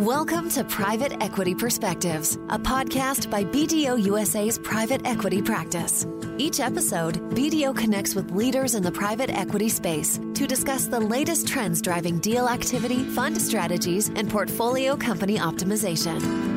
[0.00, 6.06] Welcome to Private Equity Perspectives, a podcast by BDO USA's private equity practice.
[6.38, 11.46] Each episode, BDO connects with leaders in the private equity space to discuss the latest
[11.46, 16.49] trends driving deal activity, fund strategies, and portfolio company optimization.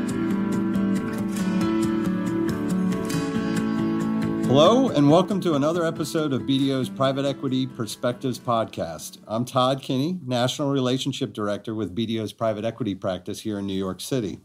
[4.55, 9.17] Hello, and welcome to another episode of BDO's Private Equity Perspectives podcast.
[9.27, 13.99] I'm Todd Kinney, National Relationship Director with BDO's Private Equity Practice here in New York
[13.99, 14.37] City.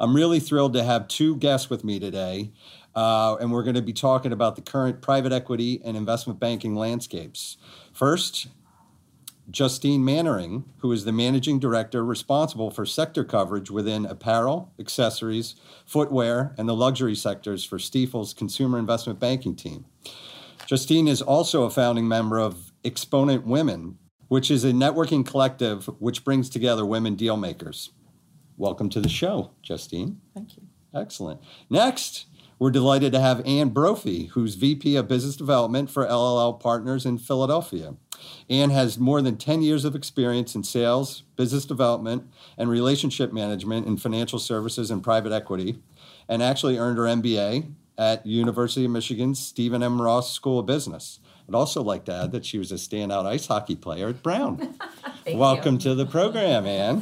[0.00, 2.52] I'm really thrilled to have two guests with me today,
[2.94, 6.74] uh, and we're going to be talking about the current private equity and investment banking
[6.74, 7.58] landscapes.
[7.92, 8.48] First,
[9.52, 16.54] Justine Mannering, who is the managing director responsible for sector coverage within apparel, accessories, footwear,
[16.56, 19.84] and the luxury sectors for Stifel's consumer investment banking team.
[20.66, 26.24] Justine is also a founding member of Exponent Women, which is a networking collective which
[26.24, 27.90] brings together women deal makers.
[28.56, 30.18] Welcome to the show, Justine.
[30.34, 30.62] Thank you.
[30.94, 31.42] Excellent.
[31.68, 32.24] Next,
[32.58, 37.18] we're delighted to have Ann Brophy, who's VP of Business Development for LLR Partners in
[37.18, 37.96] Philadelphia.
[38.48, 42.24] Ann has more than 10 years of experience in sales, business development,
[42.58, 45.78] and relationship management in financial services and private equity,
[46.28, 50.00] and actually earned her MBA at University of Michigan's Stephen M.
[50.00, 51.20] Ross School of Business.
[51.48, 54.78] I'd also like to add that she was a standout ice hockey player at Brown.
[55.26, 55.80] Welcome you.
[55.80, 57.00] to the program, Ann.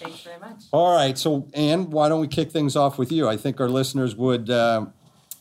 [0.00, 0.64] Thanks very much.
[0.72, 3.28] All right, so Ann, why don't we kick things off with you?
[3.28, 4.86] I think our listeners would uh,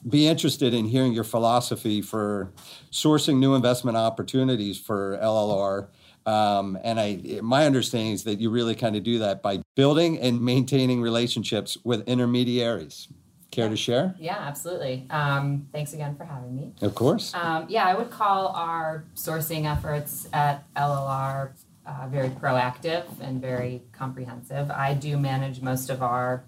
[0.07, 2.51] be interested in hearing your philosophy for
[2.91, 5.87] sourcing new investment opportunities for LLR.
[6.25, 10.19] Um, and I, my understanding is that you really kind of do that by building
[10.19, 13.07] and maintaining relationships with intermediaries.
[13.49, 13.69] Care yeah.
[13.69, 14.15] to share?
[14.17, 15.07] Yeah, absolutely.
[15.09, 16.73] Um, thanks again for having me.
[16.81, 17.33] Of course.
[17.33, 21.51] Um, yeah, I would call our sourcing efforts at LLR
[21.85, 24.69] uh, very proactive and very comprehensive.
[24.71, 26.45] I do manage most of our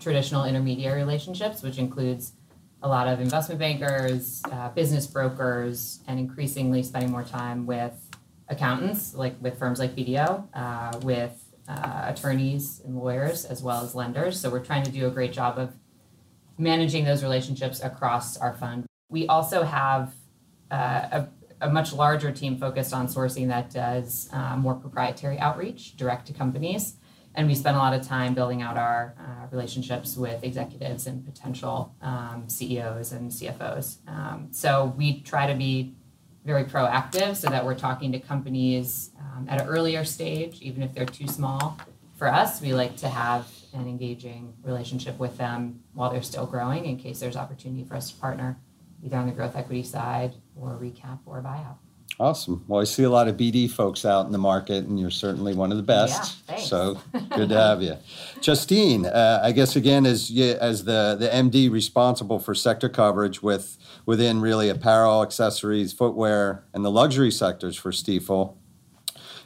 [0.00, 2.32] traditional intermediary relationships, which includes
[2.82, 7.94] a lot of investment bankers, uh, business brokers, and increasingly spending more time with
[8.48, 13.94] accountants, like with firms like BDO, uh, with uh, attorneys and lawyers, as well as
[13.94, 14.40] lenders.
[14.40, 15.74] So we're trying to do a great job of
[16.58, 18.86] managing those relationships across our fund.
[19.08, 20.14] We also have
[20.70, 21.24] uh,
[21.60, 26.26] a, a, much larger team focused on sourcing that does uh, more proprietary outreach direct
[26.26, 26.94] to companies
[27.34, 31.24] and we spend a lot of time building out our uh, relationships with executives and
[31.24, 33.98] potential um, CEOs and CFOs.
[34.08, 35.94] Um, so we try to be
[36.44, 40.92] very proactive so that we're talking to companies um, at an earlier stage, even if
[40.94, 41.78] they're too small.
[42.16, 46.86] For us, we like to have an engaging relationship with them while they're still growing
[46.86, 48.58] in case there's opportunity for us to partner
[49.02, 51.76] either on the growth equity side or recap or buyout.
[52.20, 52.62] Awesome.
[52.68, 55.54] Well, I see a lot of BD folks out in the market, and you're certainly
[55.54, 56.36] one of the best.
[56.50, 56.68] Yeah, thanks.
[56.68, 57.00] So
[57.34, 57.96] good to have you,
[58.42, 59.06] Justine.
[59.06, 63.78] Uh, I guess again, as you, as the the MD responsible for sector coverage with
[64.04, 68.54] within really apparel, accessories, footwear, and the luxury sectors for Stifel.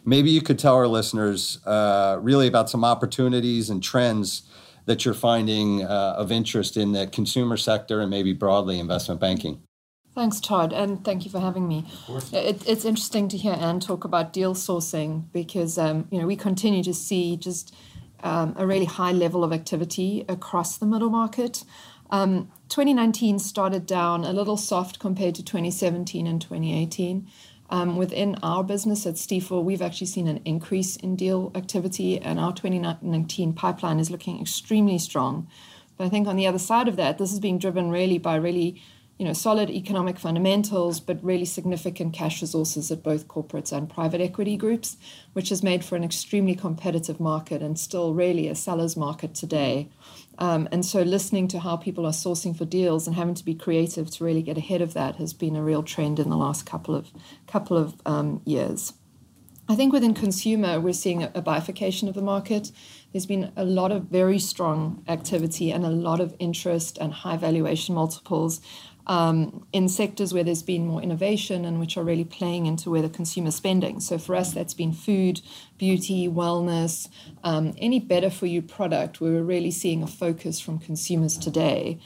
[0.05, 4.51] Maybe you could tell our listeners uh, really about some opportunities and trends
[4.87, 9.63] that you're finding uh, of interest in the consumer sector and maybe broadly investment banking.
[10.15, 11.87] Thanks, Todd, and thank you for having me.
[12.33, 16.37] It, it's interesting to hear Ann talk about deal sourcing because um, you know we
[16.37, 17.75] continue to see just
[18.23, 21.65] um, a really high level of activity across the middle market.
[22.11, 27.27] Um, 2019 started down a little soft compared to 2017 and 2018.
[27.71, 32.39] Um, within our business at Stifel, we've actually seen an increase in deal activity, and
[32.39, 35.49] our 2019 pipeline is looking extremely strong.
[35.97, 38.37] But I think on the other side of that, this is being driven really by
[38.37, 38.81] really
[39.19, 44.21] you know, solid economic fundamentals, but really significant cash resources at both corporates and private
[44.21, 44.97] equity groups,
[45.35, 49.89] which has made for an extremely competitive market and still really a seller's market today.
[50.39, 53.55] Um, and so, listening to how people are sourcing for deals and having to be
[53.55, 56.67] creative to really get ahead of that has been a real trend in the last
[56.67, 57.13] couple of
[57.47, 58.95] couple of um, years.
[59.67, 62.71] I think within consumer, we're seeing a bifurcation of the market.
[63.13, 67.39] There's been a lot of very strong activity and a lot of interest and high
[67.39, 68.61] valuation multiples
[69.07, 73.03] um, in sectors where there's been more innovation and which are really playing into where
[73.03, 74.01] the consumer spending.
[74.01, 75.41] So for us, that's been food,
[75.79, 77.09] beauty, wellness,
[77.43, 79.21] um, any better for you product.
[79.21, 81.99] where We're really seeing a focus from consumers today.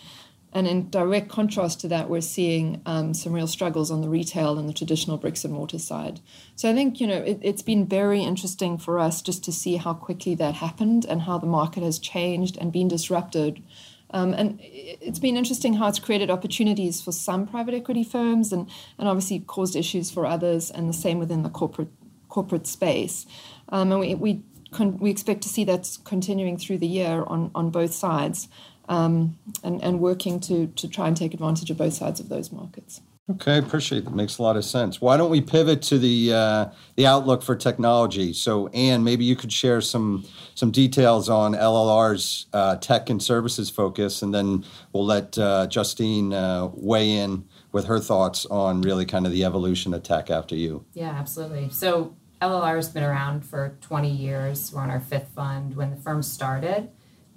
[0.50, 4.58] And in direct contrast to that, we're seeing um, some real struggles on the retail
[4.58, 6.20] and the traditional bricks and mortar side.
[6.56, 9.76] So I think, you know, it, it's been very interesting for us just to see
[9.76, 13.62] how quickly that happened and how the market has changed and been disrupted
[14.10, 18.68] um, and it's been interesting how it's created opportunities for some private equity firms and,
[18.98, 21.88] and obviously caused issues for others, and the same within the corporate
[22.28, 23.26] corporate space.
[23.70, 27.50] Um, and we, we con- we expect to see that continuing through the year on,
[27.54, 28.48] on both sides
[28.88, 32.52] um, and, and working to, to try and take advantage of both sides of those
[32.52, 33.00] markets.
[33.30, 34.14] Okay, appreciate that.
[34.14, 35.02] Makes a lot of sense.
[35.02, 36.66] Why don't we pivot to the uh,
[36.96, 38.32] the outlook for technology?
[38.32, 43.68] So, Ann, maybe you could share some some details on LLR's uh, tech and services
[43.68, 44.64] focus, and then
[44.94, 49.44] we'll let uh, Justine uh, weigh in with her thoughts on really kind of the
[49.44, 50.86] evolution of tech after you.
[50.94, 51.68] Yeah, absolutely.
[51.68, 54.72] So, LLR has been around for 20 years.
[54.72, 55.76] We're on our fifth fund.
[55.76, 56.88] When the firm started,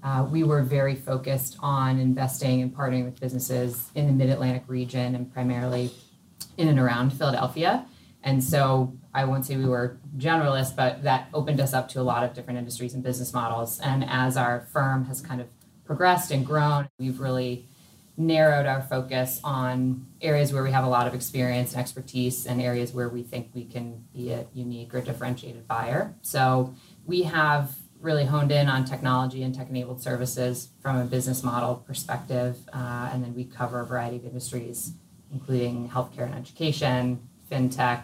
[0.03, 4.63] uh, we were very focused on investing and partnering with businesses in the Mid Atlantic
[4.68, 5.92] region and primarily
[6.57, 7.86] in and around Philadelphia.
[8.24, 12.03] And so I won't say we were generalists, but that opened us up to a
[12.03, 13.80] lot of different industries and business models.
[13.80, 15.48] And as our firm has kind of
[15.86, 17.68] progressed and grown, we've really
[18.18, 22.62] narrowed our focus on areas where we have a lot of experience and expertise and
[22.62, 26.13] areas where we think we can be a unique or differentiated buyer.
[26.21, 26.75] So
[27.06, 31.75] we have really honed in on technology and tech enabled services from a business model
[31.75, 32.57] perspective.
[32.74, 34.94] Uh, and then we cover a variety of industries,
[35.31, 38.01] including healthcare and education, fintech,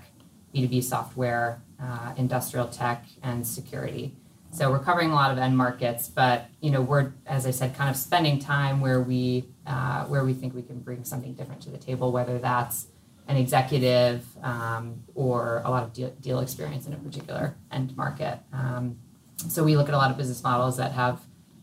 [0.53, 4.15] B2B software, uh, industrial tech, and security.
[4.51, 7.75] So we're covering a lot of end markets, but you know we're, as I said,
[7.75, 11.61] kind of spending time where we uh, where we think we can bring something different
[11.63, 12.87] to the table, whether that's
[13.27, 18.39] an executive um, or a lot of deal, deal, experience in a particular end market.
[18.53, 18.97] Um,
[19.49, 21.19] so we look at a lot of business models that have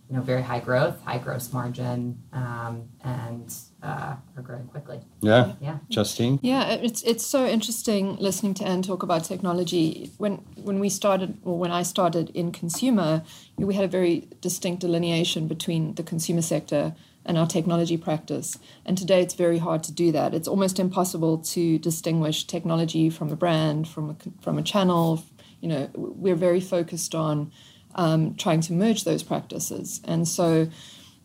[0.09, 5.01] you know very high growth, high gross margin, um, and uh, are growing quickly.
[5.21, 5.79] Yeah, yeah.
[5.89, 6.39] Justine.
[6.43, 10.11] Yeah, it's it's so interesting listening to Ann talk about technology.
[10.19, 13.23] When when we started, or when I started in consumer,
[13.57, 16.95] we had a very distinct delineation between the consumer sector
[17.27, 18.59] and our technology practice.
[18.85, 20.35] And today it's very hard to do that.
[20.35, 25.25] It's almost impossible to distinguish technology from a brand, from a, from a channel,
[25.65, 27.51] you know, we're very focused on
[27.95, 30.03] um, trying to merge those practices.
[30.05, 30.69] And so,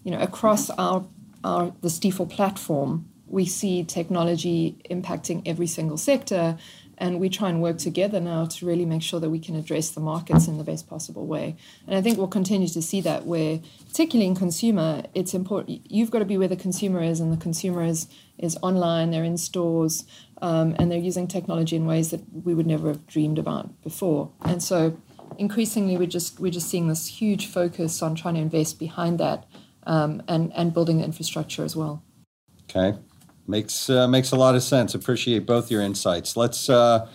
[0.05, 1.05] you know, across our,
[1.43, 6.57] our the Stifel platform, we see technology impacting every single sector,
[6.99, 9.89] and we try and work together now to really make sure that we can address
[9.89, 11.55] the markets in the best possible way.
[11.87, 15.81] And I think we'll continue to see that where, particularly in consumer, it's important.
[15.89, 18.07] You've got to be where the consumer is, and the consumer is
[18.37, 19.11] is online.
[19.11, 20.05] They're in stores
[20.41, 24.31] um, and they're using technology in ways that we would never have dreamed about before.
[24.41, 24.97] And so,
[25.37, 29.45] increasingly, we're just we're just seeing this huge focus on trying to invest behind that
[29.83, 32.03] um, and and building the infrastructure as well.
[32.69, 32.97] Okay,
[33.49, 34.95] makes uh, makes a lot of sense.
[34.95, 36.37] Appreciate both your insights.
[36.37, 36.69] Let's.
[36.69, 37.07] Uh,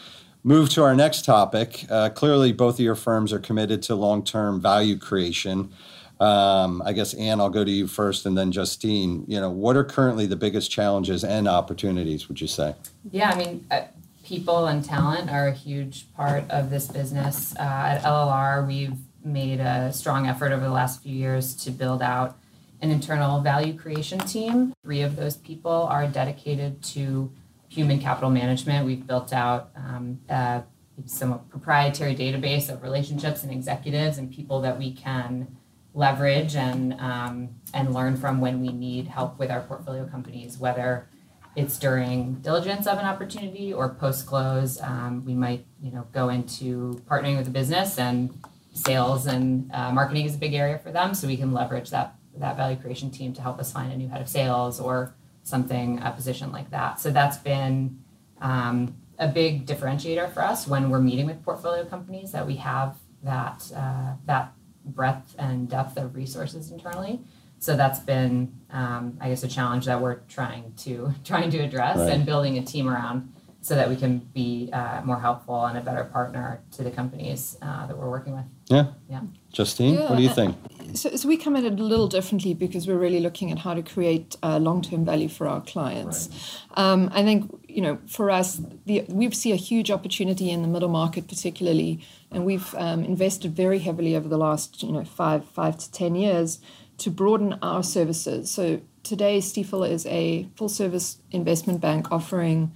[0.44, 1.86] move to our next topic.
[1.90, 5.72] Uh, clearly, both of your firms are committed to long term value creation.
[6.20, 9.24] Um, I guess Ann, I'll go to you first, and then Justine.
[9.26, 12.28] You know, what are currently the biggest challenges and opportunities?
[12.28, 12.74] Would you say?
[13.10, 13.82] Yeah, I mean, uh,
[14.24, 17.54] people and talent are a huge part of this business.
[17.56, 22.02] Uh, at LLR, we've made a strong effort over the last few years to build
[22.02, 22.36] out
[22.84, 24.74] an internal value creation team.
[24.82, 27.32] Three of those people are dedicated to
[27.68, 28.84] human capital management.
[28.84, 30.64] We've built out um, a
[31.06, 35.56] some proprietary database of relationships and executives and people that we can
[35.94, 41.08] leverage and um, and learn from when we need help with our portfolio companies, whether
[41.56, 44.78] it's during diligence of an opportunity or post close.
[44.82, 48.38] Um, we might you know go into partnering with the business and
[48.74, 52.14] sales and uh, marketing is a big area for them, so we can leverage that
[52.36, 56.00] that value creation team to help us find a new head of sales or something
[56.02, 57.00] a position like that.
[57.00, 58.02] So that's been
[58.40, 62.96] um, a big differentiator for us when we're meeting with portfolio companies that we have
[63.22, 64.52] that uh, that
[64.84, 67.20] breadth and depth of resources internally.
[67.58, 71.98] So that's been, um, I guess, a challenge that we're trying to trying to address
[71.98, 72.12] right.
[72.12, 75.80] and building a team around so that we can be uh, more helpful and a
[75.80, 78.44] better partner to the companies uh, that we're working with.
[78.66, 78.88] Yeah.
[79.08, 79.22] Yeah.
[79.50, 80.10] Justine, yeah.
[80.10, 80.54] what do you think?
[80.92, 83.74] So, so, we come at it a little differently because we're really looking at how
[83.74, 86.28] to create uh, long-term value for our clients.
[86.76, 86.84] Right.
[86.84, 90.68] Um, I think you know, for us, the, we see a huge opportunity in the
[90.68, 95.44] middle market, particularly, and we've um, invested very heavily over the last you know five
[95.48, 96.60] five to ten years
[96.98, 98.50] to broaden our services.
[98.50, 102.72] So today, Stifel is a full-service investment bank offering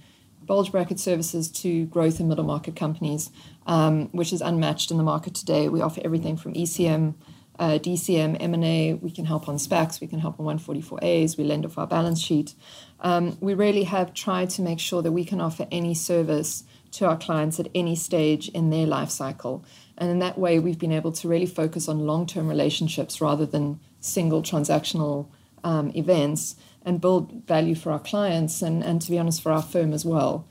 [0.49, 3.29] bulge bracket services to growth and middle market companies,
[3.67, 5.69] um, which is unmatched in the market today.
[5.69, 7.13] We offer everything from ECM,
[7.59, 8.93] uh, DCM, M&A.
[8.93, 9.99] We can help on SPACs.
[9.99, 11.37] We can help on 144As.
[11.37, 12.55] We lend off our balance sheet.
[13.01, 17.05] Um, we really have tried to make sure that we can offer any service to
[17.05, 19.63] our clients at any stage in their life cycle.
[19.97, 23.45] And in that way, we've been able to really focus on long term relationships rather
[23.45, 25.27] than single transactional
[25.63, 29.61] um, events and build value for our clients and, and to be honest, for our
[29.61, 30.47] firm as well.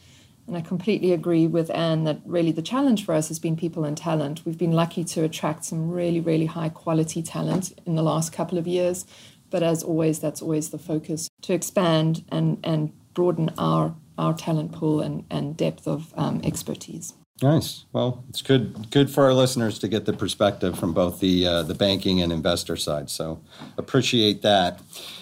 [0.49, 3.85] And I completely agree with Ann that really the challenge for us has been people
[3.85, 4.47] and talent.
[4.47, 8.57] We've been lucky to attract some really, really high quality talent in the last couple
[8.57, 9.05] of years.
[9.50, 14.73] But as always, that's always the focus to expand and, and broaden our, our talent
[14.73, 17.12] pool and, and depth of um, expertise.
[17.40, 17.85] Nice.
[17.92, 21.62] Well, it's good good for our listeners to get the perspective from both the uh,
[21.62, 23.11] the banking and investor side.
[23.11, 23.40] So
[23.76, 24.80] appreciate that.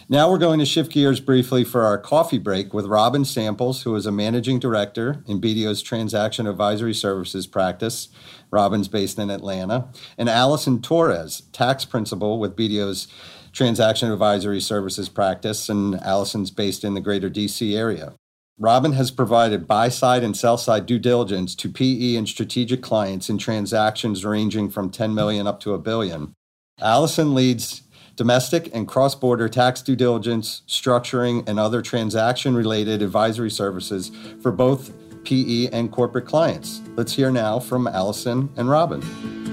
[0.09, 3.95] Now we're going to shift gears briefly for our coffee break with Robin Samples, who
[3.97, 8.09] is a managing director in BDO's transaction advisory services practice.
[8.51, 13.09] Robin's based in Atlanta, and Allison Torres, tax principal with BDO's
[13.53, 18.15] transaction advisory services practice, and Allison's based in the greater DC area.
[18.59, 23.29] Robin has provided buy side and sell side due diligence to PE and strategic clients
[23.29, 26.33] in transactions ranging from 10 million up to a billion.
[26.81, 27.83] Allison leads
[28.17, 34.11] domestic and cross border tax due diligence, structuring, and other transaction related advisory services
[34.41, 34.91] for both
[35.25, 36.81] PE and corporate clients.
[36.95, 39.46] Let's hear now from Allison and Robin.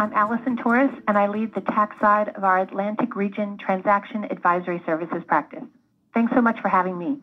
[0.00, 4.82] I'm Allison Torres, and I lead the tax side of our Atlantic Region Transaction Advisory
[4.86, 5.64] Services practice.
[6.14, 7.18] Thanks so much for having me.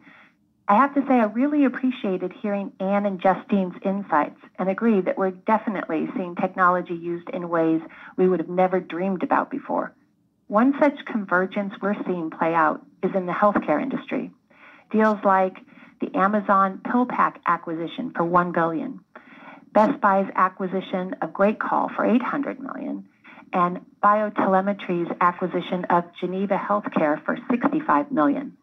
[0.68, 5.18] I have to say, I really appreciated hearing Ann and Justine's insights and agree that
[5.18, 7.82] we're definitely seeing technology used in ways
[8.16, 9.92] we would have never dreamed about before.
[10.46, 14.30] One such convergence we're seeing play out is in the healthcare industry.
[14.92, 15.56] Deals like
[16.00, 19.00] the Amazon PillPack acquisition for 1 billion,
[19.74, 23.08] Best Buy's acquisition of GreatCall for 800 million,
[23.54, 28.58] and BioTelemetry's acquisition of Geneva Healthcare for 65 million.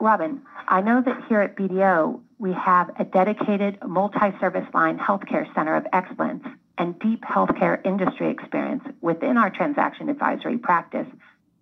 [0.00, 5.76] Robin, I know that here at BDO, we have a dedicated multi-service line healthcare center
[5.76, 6.44] of excellence
[6.76, 11.06] and deep healthcare industry experience within our transaction advisory practice.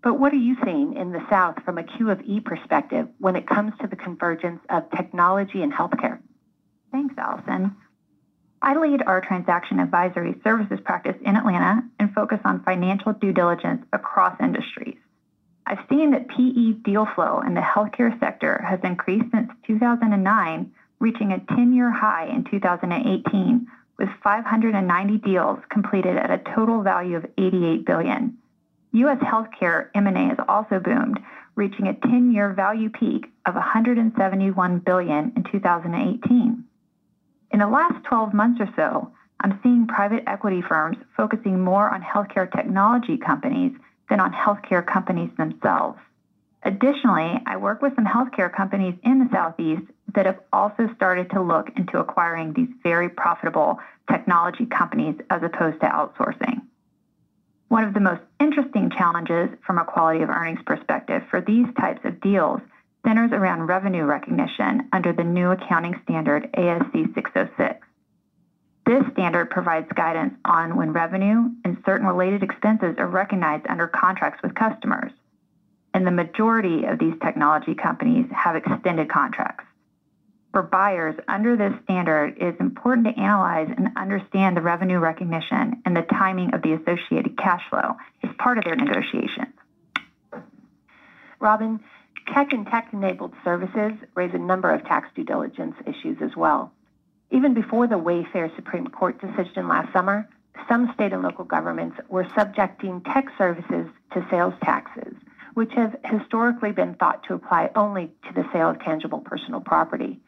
[0.03, 3.37] But what are you seeing in the South from a Q of E perspective when
[3.37, 6.19] it comes to the convergence of technology and healthcare?
[6.91, 7.77] Thanks, Allison.
[8.63, 13.87] I lead our transaction advisory services practice in Atlanta and focus on financial due diligence
[13.93, 14.99] across industries.
[15.67, 21.33] I've seen that PE deal flow in the healthcare sector has increased since 2009, reaching
[21.33, 23.67] a 10-year high in 2018
[23.99, 28.37] with 590 deals completed at a total value of 88 billion.
[28.93, 29.19] U.S.
[29.19, 31.21] healthcare M&A has also boomed,
[31.55, 36.65] reaching a 10-year value peak of 171 billion in 2018.
[37.51, 42.03] In the last 12 months or so, I'm seeing private equity firms focusing more on
[42.03, 43.73] healthcare technology companies
[44.09, 45.99] than on healthcare companies themselves.
[46.63, 49.83] Additionally, I work with some healthcare companies in the Southeast
[50.15, 53.79] that have also started to look into acquiring these very profitable
[54.11, 56.61] technology companies as opposed to outsourcing.
[57.69, 62.01] One of the most interesting challenges from a quality of earnings perspective for these types
[62.05, 62.61] of deals
[63.07, 67.87] centers around revenue recognition under the new accounting standard ASC 606.
[68.87, 74.43] This standard provides guidance on when revenue and certain related expenses are recognized under contracts
[74.43, 75.13] with customers.
[75.95, 79.65] And the majority of these technology companies have extended contracts.
[80.53, 85.81] For buyers under this standard, it is important to analyze and understand the revenue recognition
[85.85, 89.55] and the timing of the associated cash flow as part of their negotiations.
[91.39, 91.79] Robin,
[92.33, 96.73] tech and tech-enabled services raise a number of tax due diligence issues as well.
[97.31, 100.29] Even before the Wayfair Supreme Court decision last summer,
[100.69, 105.15] some state and local governments were subjecting tech services to sales taxes,
[105.55, 110.21] which have historically been thought to apply only to the sale of tangible personal property.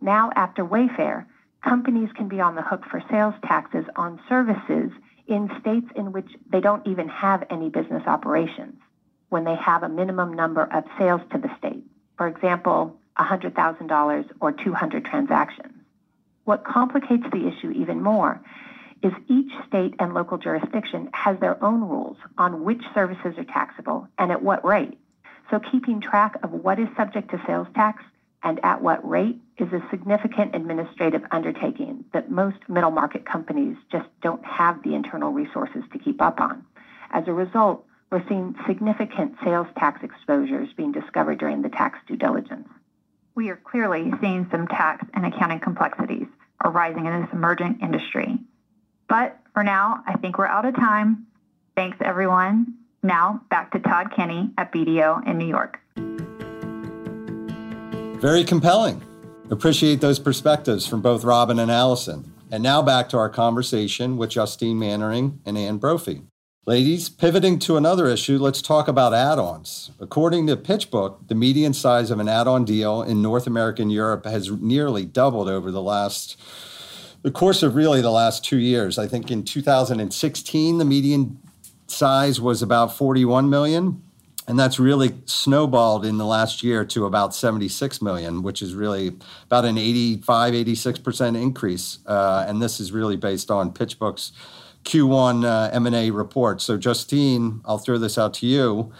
[0.00, 1.26] Now, after Wayfair,
[1.62, 4.90] companies can be on the hook for sales taxes on services
[5.26, 8.76] in states in which they don't even have any business operations
[9.34, 11.82] when they have a minimum number of sales to the state.
[12.16, 15.74] For example, $100,000 or 200 transactions.
[16.44, 18.40] What complicates the issue even more
[19.02, 24.06] is each state and local jurisdiction has their own rules on which services are taxable
[24.18, 24.96] and at what rate.
[25.50, 28.04] So keeping track of what is subject to sales tax
[28.44, 34.06] and at what rate is a significant administrative undertaking that most middle market companies just
[34.22, 36.64] don't have the internal resources to keep up on.
[37.10, 37.84] As a result,
[38.14, 42.68] we're seeing significant sales tax exposures being discovered during the tax due diligence
[43.34, 46.26] we are clearly seeing some tax and accounting complexities
[46.64, 48.38] arising in this emerging industry.
[49.08, 51.26] But for now, I think we're out of time.
[51.76, 52.74] Thanks, everyone.
[53.02, 55.78] Now, back to Todd Kinney at BDO in New York.
[58.20, 59.02] Very compelling.
[59.50, 62.32] Appreciate those perspectives from both Robin and Allison.
[62.50, 66.22] And now back to our conversation with Justine Mannering and Ann Brophy.
[66.66, 69.90] Ladies, pivoting to another issue, let's talk about add ons.
[70.00, 73.92] According to PitchBook, the median size of an add on deal in North America and
[73.92, 76.40] Europe has nearly doubled over the last,
[77.20, 78.98] the course of really the last two years.
[78.98, 81.38] I think in 2016, the median
[81.86, 84.02] size was about 41 million.
[84.48, 89.08] And that's really snowballed in the last year to about 76 million, which is really
[89.44, 91.98] about an 85, 86% increase.
[92.06, 94.32] Uh, and this is really based on PitchBook's
[94.84, 96.60] Q1 uh, M&A report.
[96.60, 98.92] So, Justine, I'll throw this out to you.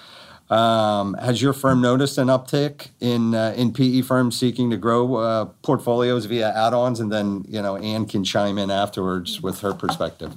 [0.51, 5.15] Um, has your firm noticed an uptick in uh, in PE firms seeking to grow
[5.15, 7.01] uh, portfolios via add-ons?
[7.01, 10.35] And then, you know, Ann can chime in afterwards with her perspective.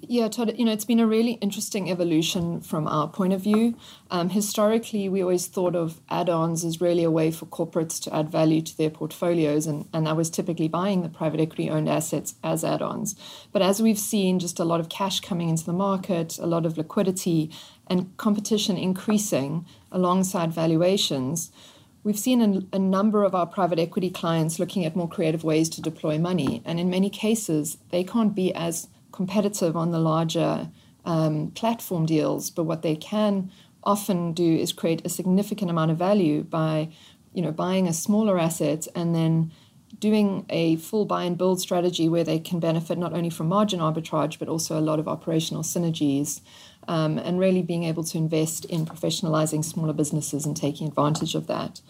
[0.00, 3.76] Yeah, Todd, you know, it's been a really interesting evolution from our point of view.
[4.10, 8.14] Um, historically, we always thought of add ons as really a way for corporates to
[8.14, 11.88] add value to their portfolios, and, and I was typically buying the private equity owned
[11.88, 13.16] assets as add ons.
[13.52, 16.66] But as we've seen just a lot of cash coming into the market, a lot
[16.66, 17.50] of liquidity,
[17.86, 21.50] and competition increasing alongside valuations,
[22.04, 25.68] We've seen a, a, number of our private equity clients looking at more creative ways
[25.70, 26.62] to deploy money.
[26.64, 30.70] And in many cases, they can't be as competitive on the larger
[31.04, 33.50] um, platform deals, but what they can
[33.84, 36.88] often do is create a significant amount of value by,
[37.32, 39.52] you know, buying a smaller asset and then
[40.00, 43.80] doing a full buy and build strategy where they can benefit not only from margin
[43.80, 46.40] arbitrage but also a lot of operational synergies
[46.88, 51.46] um, and really being able to invest in professionalizing smaller businesses and taking advantage of
[51.46, 51.80] that.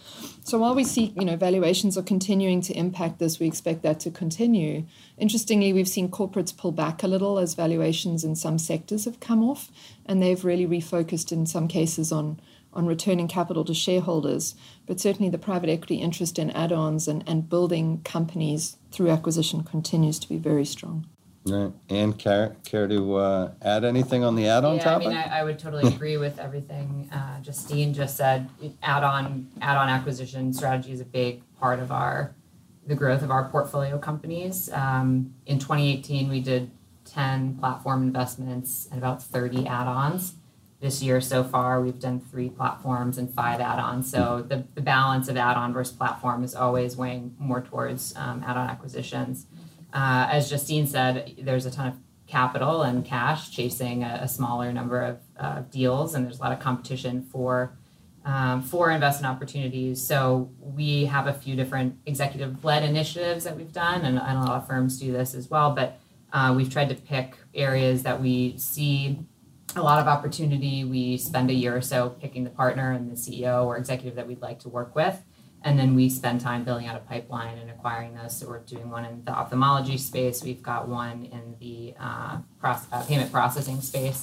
[0.44, 4.00] So while we see, you know, valuations are continuing to impact this, we expect that
[4.00, 4.84] to continue.
[5.18, 9.42] Interestingly, we've seen corporates pull back a little as valuations in some sectors have come
[9.42, 9.70] off,
[10.04, 12.40] and they've really refocused in some cases on
[12.72, 14.54] on returning capital to shareholders.
[14.86, 20.18] But certainly the private equity interest in add-ons and, and building companies through acquisition continues
[20.18, 21.06] to be very strong.
[21.46, 21.72] Right.
[21.88, 25.06] And care, care to uh, add anything on the add-on yeah, topic?
[25.06, 28.48] I mean, I, I would totally agree with everything uh, Justine just said.
[28.82, 32.34] Add-on add-on acquisition strategy is a big part of our
[32.86, 34.70] the growth of our portfolio companies.
[34.72, 36.70] Um, in 2018, we did
[37.04, 40.34] 10 platform investments and about 30 add-ons.
[40.80, 44.10] This year so far, we've done three platforms and five add-ons.
[44.10, 48.68] So the, the balance of add-on versus platform is always weighing more towards um, add-on
[48.68, 49.46] acquisitions.
[49.96, 51.94] Uh, as Justine said, there's a ton of
[52.26, 56.52] capital and cash chasing a, a smaller number of uh, deals, and there's a lot
[56.52, 57.72] of competition for
[58.26, 60.06] um, for investment opportunities.
[60.06, 64.60] So we have a few different executive-led initiatives that we've done, and, and a lot
[64.60, 65.70] of firms do this as well.
[65.70, 65.98] But
[66.30, 69.20] uh, we've tried to pick areas that we see
[69.76, 70.84] a lot of opportunity.
[70.84, 74.26] We spend a year or so picking the partner and the CEO or executive that
[74.26, 75.22] we'd like to work with
[75.66, 78.38] and then we spend time building out a pipeline and acquiring those.
[78.38, 80.44] So we're doing one in the ophthalmology space.
[80.44, 84.20] We've got one in the uh, process, uh, payment processing space,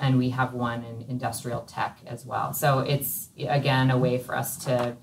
[0.00, 2.52] and we have one in industrial tech as well.
[2.52, 4.96] So it's again a way for us to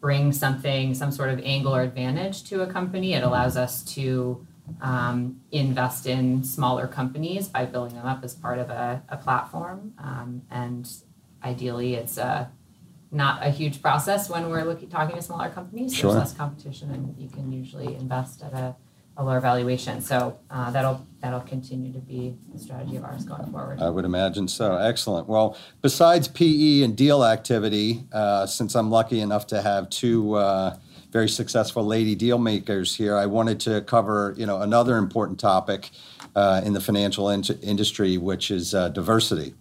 [0.00, 3.14] bring something, some sort of angle or advantage to a company.
[3.14, 4.44] It allows us to
[4.82, 9.94] um, invest in smaller companies by building them up as part of a, a platform,
[9.98, 10.90] um, and
[11.44, 12.50] ideally, it's a
[13.12, 15.94] not a huge process when we're looking talking to smaller companies.
[15.94, 16.12] Sure.
[16.12, 18.76] There's less competition, and you can usually invest at a,
[19.16, 20.00] a lower valuation.
[20.00, 23.80] So uh, that'll that'll continue to be the strategy of ours going forward.
[23.80, 24.76] I would imagine so.
[24.76, 25.28] Excellent.
[25.28, 30.34] Well, besides PE and deal activity, uh, since I'm lucky enough to have two.
[30.34, 30.76] Uh,
[31.10, 33.16] very successful lady deal makers here.
[33.16, 35.90] I wanted to cover, you know, another important topic
[36.36, 39.54] uh, in the financial in- industry, which is uh, diversity.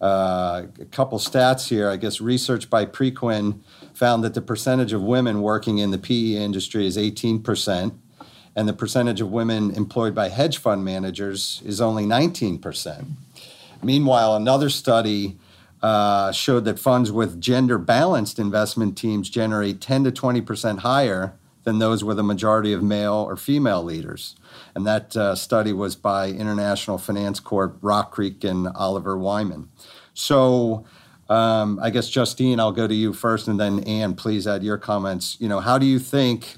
[0.00, 1.88] Uh, a couple stats here.
[1.88, 3.60] I guess research by Preqin
[3.94, 7.92] found that the percentage of women working in the PE industry is 18%,
[8.54, 13.06] and the percentage of women employed by hedge fund managers is only 19%.
[13.82, 15.36] Meanwhile, another study
[15.82, 21.34] uh, showed that funds with gender balanced investment teams generate 10 to 20% higher
[21.68, 24.34] than those with a majority of male or female leaders.
[24.74, 29.68] And that uh, study was by International Finance Corp, Rock Creek, and Oliver Wyman.
[30.14, 30.86] So
[31.28, 34.78] um, I guess, Justine, I'll go to you first, and then Ann, please add your
[34.78, 35.36] comments.
[35.38, 36.56] You know, how do you think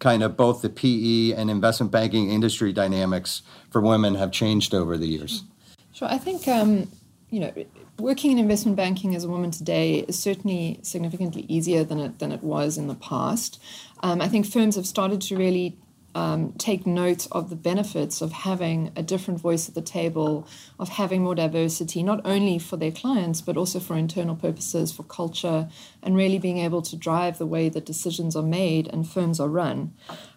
[0.00, 4.98] kind of both the PE and investment banking industry dynamics for women have changed over
[4.98, 5.44] the years?
[5.92, 6.08] Sure.
[6.08, 6.90] I think, um,
[7.34, 7.52] you know,
[7.98, 12.30] working in investment banking as a woman today is certainly significantly easier than it, than
[12.30, 13.60] it was in the past.
[14.04, 15.76] Um, I think firms have started to really
[16.14, 20.46] um, take note of the benefits of having a different voice at the table,
[20.78, 25.02] of having more diversity, not only for their clients, but also for internal purposes, for
[25.02, 25.68] culture,
[26.04, 29.48] and really being able to drive the way that decisions are made and firms are
[29.48, 29.92] run.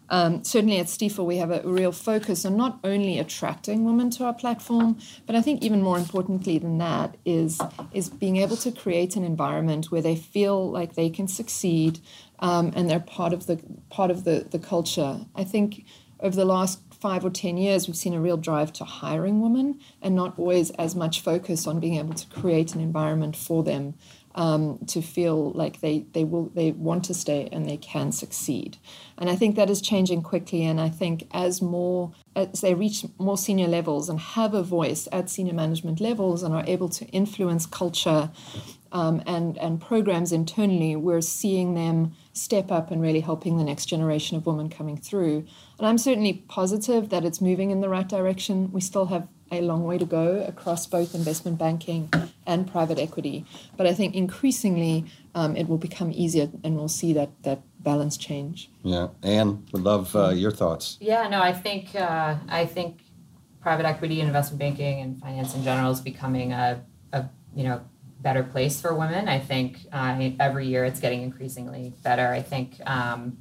[0.10, 4.26] Um, certainly at Stifel, we have a real focus on not only attracting women to
[4.26, 7.60] our platform, but I think even more importantly than that is,
[7.94, 12.00] is being able to create an environment where they feel like they can succeed
[12.40, 15.22] um, and they're part of the part of the, the culture.
[15.36, 15.86] I think
[16.20, 19.80] over the last five or ten years, we've seen a real drive to hiring women
[20.02, 23.96] and not always as much focus on being able to create an environment for them
[24.38, 28.78] um, to feel like they, they will they want to stay and they can succeed.
[29.18, 30.64] And I think that is changing quickly.
[30.64, 35.08] And I think as more as they reach more senior levels and have a voice
[35.12, 38.30] at senior management levels and are able to influence culture
[38.92, 43.88] um, and and programs internally, we're seeing them step up and really helping the next
[43.88, 45.48] generation of women coming through.
[45.80, 48.72] And I'm certainly positive that it's moving in the right direction.
[48.72, 52.12] We still have a long way to go across both investment banking
[52.46, 53.46] and private equity.
[53.76, 55.06] But I think increasingly
[55.36, 58.70] um, it will become easier and we'll see that, that balance change.
[58.84, 59.10] Yeah.
[59.24, 60.98] Ann, would love uh, your thoughts.
[61.00, 63.02] Yeah, no, I think, uh, I think
[63.62, 66.84] private equity and investment banking and finance in general is becoming a,
[67.14, 67.82] a you know,
[68.20, 69.28] better place for women.
[69.28, 72.28] I think uh, every year it's getting increasingly better.
[72.28, 73.38] I think um,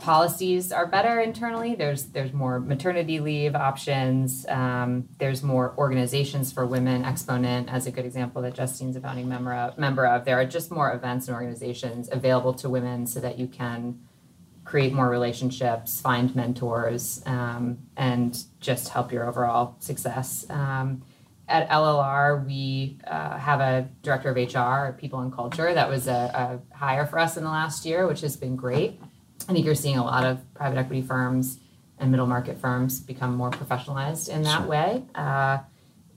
[0.00, 1.74] policies are better internally.
[1.74, 4.46] There's there's more maternity leave options.
[4.48, 7.04] Um, there's more organizations for women.
[7.04, 10.24] Exponent, as a good example that Justine's a founding member of, member of.
[10.24, 14.00] There are just more events and organizations available to women so that you can
[14.64, 20.46] create more relationships, find mentors, um, and just help your overall success.
[20.48, 21.02] Um,
[21.48, 25.74] at LLR, we uh, have a director of HR, people and culture.
[25.74, 29.00] That was a, a hire for us in the last year, which has been great.
[29.48, 31.58] I think you're seeing a lot of private equity firms
[31.98, 35.04] and middle market firms become more professionalized in that way.
[35.14, 35.58] Uh,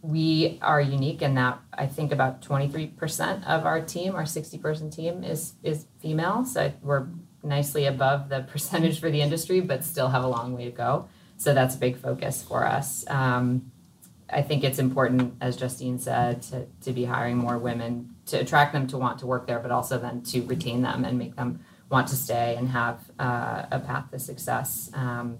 [0.01, 4.89] we are unique in that I think about 23% of our team, our 60 person
[4.89, 6.45] team, is is female.
[6.45, 7.07] So we're
[7.41, 11.07] nicely above the percentage for the industry, but still have a long way to go.
[11.37, 13.05] So that's a big focus for us.
[13.07, 13.71] Um,
[14.29, 18.73] I think it's important, as Justine said, to, to be hiring more women to attract
[18.73, 21.59] them to want to work there, but also then to retain them and make them
[21.93, 24.89] want to stay and have uh, a path to success.
[24.95, 25.37] Um,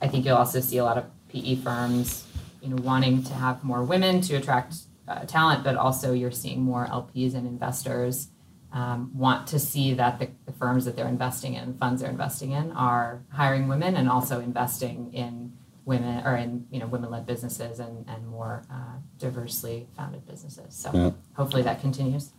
[0.00, 2.26] I think you'll also see a lot of PE firms,
[2.62, 4.74] you know, wanting to have more women to attract
[5.06, 8.28] uh, talent, but also you're seeing more LPs and investors
[8.72, 12.52] um, want to see that the, the, firms that they're investing in, funds they're investing
[12.52, 15.52] in, are hiring women and also investing in
[15.84, 20.74] women or in you know women-led businesses and and more uh, diversely founded businesses.
[20.74, 21.10] So yeah.
[21.36, 22.32] hopefully that continues.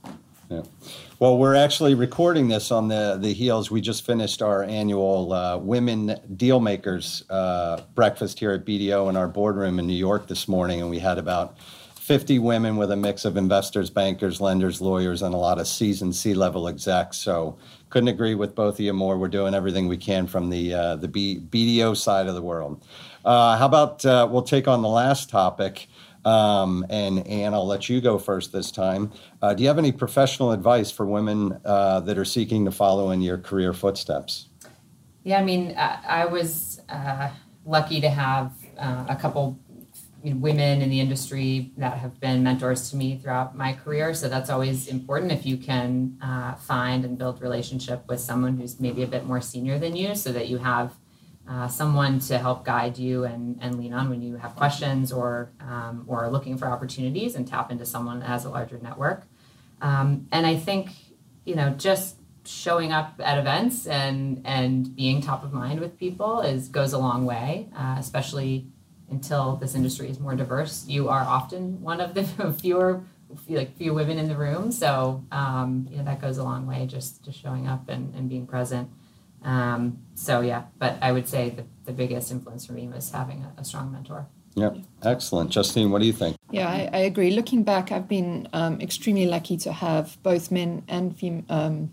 [0.49, 0.61] Yeah.
[1.19, 3.69] Well, we're actually recording this on the, the heels.
[3.69, 9.17] We just finished our annual uh, Women Deal Makers uh, breakfast here at BDO in
[9.17, 11.59] our boardroom in New York this morning, and we had about
[12.07, 16.15] 50 women with a mix of investors, bankers, lenders, lawyers, and a lot of seasoned
[16.15, 17.17] C level execs.
[17.17, 17.57] So,
[17.89, 19.17] couldn't agree with both of you more.
[19.17, 22.85] We're doing everything we can from the, uh, the B- BDO side of the world.
[23.25, 25.87] Uh, how about uh, we'll take on the last topic?
[26.27, 29.13] Um, and Ann, I'll let you go first this time.
[29.41, 33.11] Uh, do you have any professional advice for women uh, that are seeking to follow
[33.11, 34.49] in your career footsteps?
[35.23, 37.29] Yeah, I mean, I, I was uh,
[37.65, 39.57] lucky to have uh, a couple
[40.21, 44.13] you know, women in the industry that have been mentors to me throughout my career.
[44.13, 48.81] So that's always important if you can uh, find and build relationship with someone who's
[48.81, 50.93] maybe a bit more senior than you, so that you have
[51.49, 55.49] uh, someone to help guide you and, and lean on when you have questions or
[55.61, 59.25] um, or are looking for opportunities and tap into someone that has a larger network.
[59.81, 60.91] Um, and I think
[61.45, 66.41] you know just showing up at events and and being top of mind with people
[66.41, 68.67] is goes a long way, uh, especially
[69.09, 70.85] until this industry is more diverse.
[70.87, 72.23] You are often one of the
[72.61, 73.03] fewer
[73.49, 76.85] like few women in the room, so um, you know that goes a long way.
[76.87, 78.89] Just just showing up and, and being present.
[79.43, 83.43] Um, so yeah, but I would say the, the biggest influence for me was having
[83.43, 84.27] a, a strong mentor.
[84.55, 84.71] Yeah,
[85.03, 85.51] excellent.
[85.51, 86.35] Justine, what do you think?
[86.49, 87.31] Yeah, I, I agree.
[87.31, 91.91] Looking back, I've been um, extremely lucky to have both men and fem- um,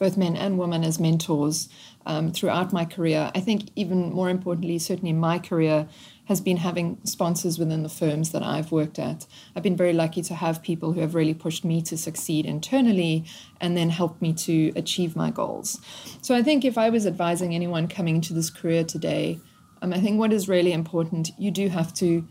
[0.00, 1.68] both men and women as mentors
[2.06, 3.30] um, throughout my career.
[3.34, 5.86] I think even more importantly, certainly in my career,
[6.30, 9.26] has been having sponsors within the firms that I've worked at.
[9.56, 13.24] I've been very lucky to have people who have really pushed me to succeed internally
[13.60, 15.80] and then helped me to achieve my goals.
[16.22, 19.40] So I think if I was advising anyone coming into this career today,
[19.82, 22.24] um, I think what is really important, you do have to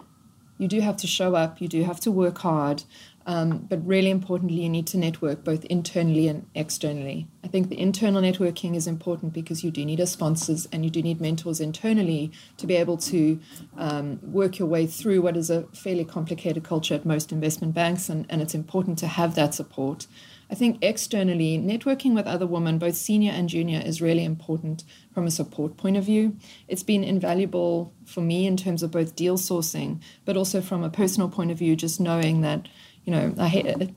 [0.57, 2.83] you do have to show up, you do have to work hard,
[3.29, 7.27] Um, but really importantly, you need to network both internally and externally.
[7.43, 11.03] I think the internal networking is important because you do need sponsors and you do
[11.03, 13.39] need mentors internally to be able to
[13.77, 18.09] um, work your way through what is a fairly complicated culture at most investment banks,
[18.09, 20.07] and, and it's important to have that support.
[20.51, 25.27] I think externally, networking with other women, both senior and junior, is really important from
[25.27, 26.35] a support point of view.
[26.67, 30.89] It's been invaluable for me in terms of both deal sourcing, but also from a
[30.89, 32.67] personal point of view, just knowing that,
[33.09, 33.89] you know, I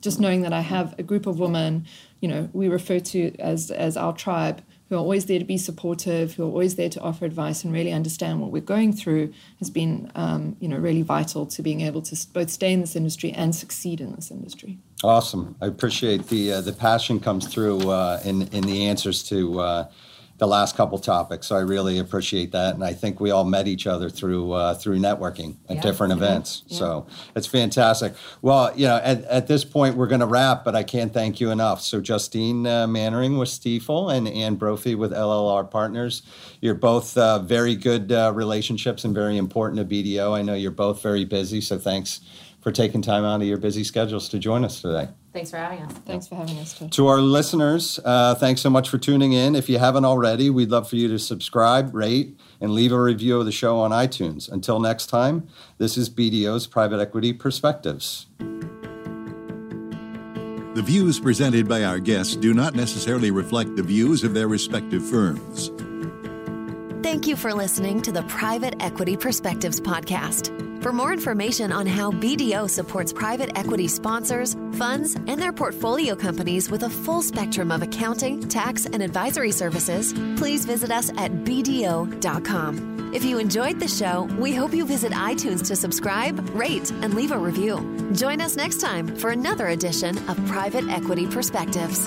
[0.00, 1.86] just knowing that I have a group of women,
[2.20, 5.58] you know, we refer to as as our tribe who are always there to be
[5.58, 9.34] supportive, who are always there to offer advice and really understand what we're going through,
[9.58, 12.96] has been, um, you know, really vital to being able to both stay in this
[12.96, 14.78] industry and succeed in this industry.
[15.04, 15.54] Awesome.
[15.60, 19.60] I appreciate the uh, the passion comes through uh, in in the answers to.
[19.60, 19.88] Uh,
[20.38, 21.48] the last couple topics.
[21.48, 24.74] So I really appreciate that, and I think we all met each other through uh,
[24.74, 25.82] through networking at yeah.
[25.82, 26.62] different events.
[26.66, 26.78] Yeah.
[26.78, 28.14] So it's fantastic.
[28.40, 31.40] Well, you know, at, at this point we're going to wrap, but I can't thank
[31.40, 31.80] you enough.
[31.80, 36.22] So Justine uh, Mannering with Stifel and Ann Brophy with LLR Partners.
[36.60, 40.32] You're both uh, very good uh, relationships and very important to BDO.
[40.32, 42.20] I know you're both very busy, so thanks
[42.60, 45.08] for taking time out of your busy schedules to join us today.
[45.32, 45.92] Thanks for having us.
[46.04, 46.76] Thanks for having us.
[46.76, 46.88] Too.
[46.88, 49.54] To our listeners, uh, thanks so much for tuning in.
[49.54, 53.38] If you haven't already, we'd love for you to subscribe, rate, and leave a review
[53.38, 54.50] of the show on iTunes.
[54.50, 55.46] Until next time,
[55.78, 58.26] this is BDO's Private Equity Perspectives.
[60.74, 65.04] The views presented by our guests do not necessarily reflect the views of their respective
[65.04, 65.70] firms.
[67.02, 70.67] Thank you for listening to the Private Equity Perspectives Podcast.
[70.80, 76.70] For more information on how BDO supports private equity sponsors, funds, and their portfolio companies
[76.70, 83.12] with a full spectrum of accounting, tax, and advisory services, please visit us at BDO.com.
[83.12, 87.32] If you enjoyed the show, we hope you visit iTunes to subscribe, rate, and leave
[87.32, 88.12] a review.
[88.12, 92.06] Join us next time for another edition of Private Equity Perspectives.